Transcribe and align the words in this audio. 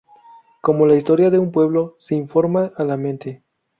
Como 0.61 0.87
la 0.87 0.95
historia 0.95 1.29
de 1.29 1.37
un 1.37 1.51
pueblo, 1.51 1.95
se 1.99 2.15
informa 2.15 2.73
a 2.75 2.83
la 2.85 2.97
mente. 2.97 3.43